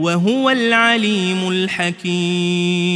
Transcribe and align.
وهو 0.00 0.50
العليم 0.50 1.48
الحكيم 1.48 2.90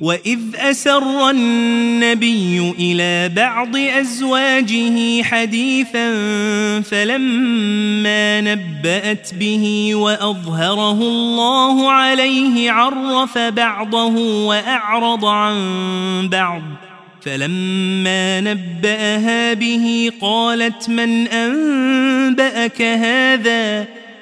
وإذ 0.00 0.38
أسر 0.56 1.30
النبي 1.30 2.74
إلى 2.78 3.28
بعض 3.34 3.76
أزواجه 3.76 5.22
حديثا 5.22 6.10
فلما 6.80 8.40
نبأت 8.40 9.34
به 9.34 9.94
وأظهره 9.94 11.02
الله 11.02 11.90
عليه 11.90 12.70
عرف 12.70 13.38
بعضه 13.38 14.46
وأعرض 14.46 15.24
عن 15.24 15.58
بعض 16.28 16.62
فلما 17.20 18.40
نبأها 18.40 19.54
به 19.54 20.10
قالت 20.20 20.88
من 20.88 21.26
أنبأك 21.26 22.82
هذا؟ 22.82 24.01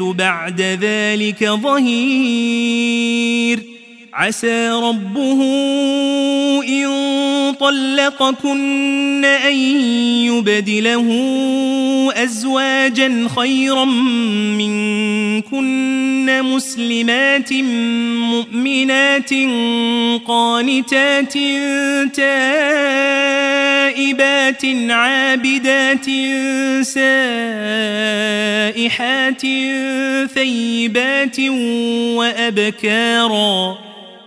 بعد 0.00 0.60
ذلك 0.60 1.44
ظهير. 1.44 3.02
عسى 4.14 4.70
ربه 4.70 5.42
إن 6.68 6.88
طلقكن 7.60 9.24
أن 9.24 9.56
يبدله 10.26 11.08
أزواجا 12.16 13.28
خيرا 13.36 13.84
منكن 14.58 16.42
مسلمات 16.42 17.52
مؤمنات 18.32 19.30
قانتات 20.26 21.32
تائبات 22.16 23.04
عابدات 24.90 26.06
سائحات 28.72 29.40
ثيبات 30.34 31.40
وأبكارا. 32.16 33.78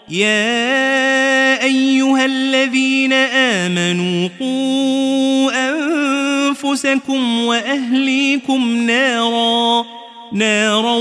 يا 0.10 1.64
أيها 1.64 2.26
الذين 2.26 3.14
آمنوا 3.14 4.30
قوا 4.40 5.52
أنفسكم 5.70 7.46
وأهليكم 7.46 8.78
نارا. 8.78 9.86
نارا 10.34 10.96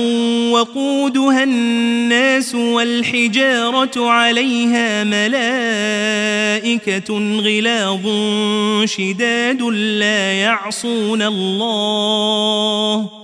وقودها 0.51 1.43
الناس 1.43 2.55
والحجارة 2.55 4.11
عليها 4.11 5.05
ملائكة 5.05 5.39
غلاظ 7.41 8.07
شداد 8.85 9.63
لا 9.63 10.33
يعصون 10.33 11.23
الله. 11.23 13.24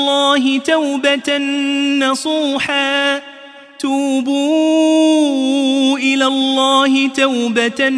الله 0.00 0.58
توبة 0.58 1.38
نصوحا. 1.98 3.20
توبوا 3.78 4.38
إلى 5.98 6.26
الله 6.26 7.08
توبة 7.08 7.88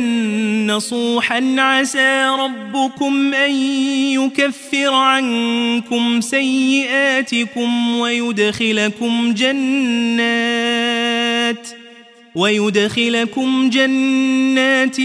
نصوحا. 0.66 1.54
عسى 1.58 2.26
ربكم 2.38 3.34
أن 3.34 3.50
يكفر 4.10 4.94
عنكم 4.94 6.20
سيئاتكم 6.20 7.96
ويدخلكم 7.96 9.34
جنات 9.34 11.66
ۖ. 11.66 11.81
ويدخلكم 12.34 13.70
جنات 13.70 14.97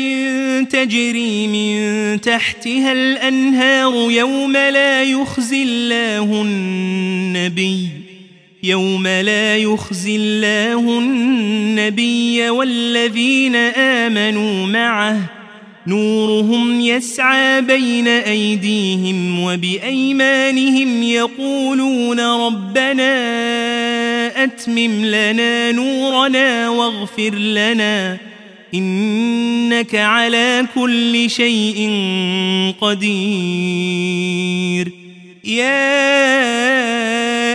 تجري 0.71 1.47
من 1.47 2.21
تحتها 2.21 2.91
الأنهار 2.93 4.11
يوم 4.11 4.53
لا 4.53 5.03
يخزي 5.03 5.63
الله 5.63 6.41
النبي 6.41 7.87
يوم 8.63 9.07
لا 9.07 9.57
يخزي 9.57 10.15
الله 10.15 10.99
النبي 10.99 12.49
والذين 12.49 13.55
آمنوا 13.55 14.67
معه 14.67 15.37
نورهم 15.87 16.81
يسعى 16.81 17.61
بين 17.61 18.07
أيديهم 18.07 19.39
وبأيمانهم 19.39 21.03
يقولون 21.03 22.19
ربنا 22.19 23.17
أتمم 24.43 25.05
لنا 25.05 25.71
نورنا 25.71 26.69
واغفر 26.69 27.35
لنا. 27.35 28.17
إنك 28.73 29.95
على 29.95 30.65
كل 30.75 31.29
شيء 31.29 31.91
قدير. 32.81 34.27
يا 35.43 35.87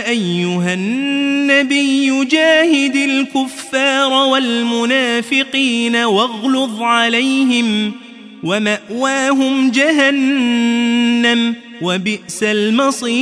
أيها 0.09 0.73
النبي 0.73 2.25
جاهد 2.25 2.95
الكفار 2.95 4.11
والمنافقين 4.11 5.95
واغلظ 5.95 6.81
عليهم 6.81 7.91
ومأواهم 8.43 9.71
جهنم 9.71 11.55
وبئس 11.81 12.43
المصير. 12.43 13.21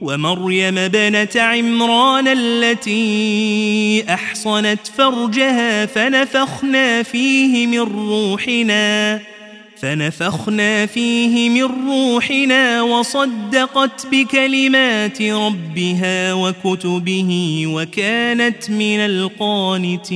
ومريم 0.00 0.74
بنت 0.74 1.36
عمران 1.36 2.28
التي 2.28 4.04
أحصنت 4.08 4.86
فرجها 4.86 5.86
فنفخنا 5.86 7.02
فيه 7.02 7.66
من 7.66 7.80
روحنا 7.80 9.20
فنفخنا 9.80 10.86
فيه 10.86 11.50
من 11.50 11.88
روحنا 11.88 12.82
وصدقت 12.82 14.06
بكلمات 14.12 15.22
ربها 15.22 16.32
وكتبه 16.32 17.62
وكانت 17.66 18.70
من 18.70 19.00
القانتين. 19.00 20.08